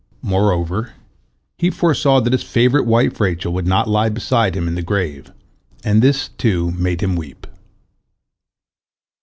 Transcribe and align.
Moreover, 0.23 0.93
he 1.59 1.69
foresaw 1.69 2.21
that 2.21 2.33
his 2.33 2.41
favorite 2.41 2.87
wife 2.87 3.19
Rachel 3.21 3.53
would 3.53 3.67
not 3.67 3.87
lie 3.87 4.09
beside 4.09 4.55
him 4.55 4.67
in 4.67 4.73
the 4.73 4.81
grave, 4.81 5.31
and 5.83 6.01
this, 6.01 6.29
too, 6.39 6.71
made 6.71 7.01
him 7.03 7.15
weep. 7.15 7.45